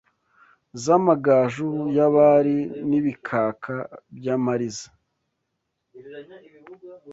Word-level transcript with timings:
Z’amagaju 0.83 1.69
y’abari 1.95 2.57
N’ibikaka 2.89 3.75
by’amariza 4.15 4.87